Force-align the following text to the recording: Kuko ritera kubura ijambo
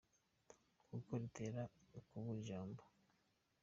Kuko 0.89 1.11
ritera 1.21 1.61
kubura 2.09 2.31
ijambo 2.39 2.81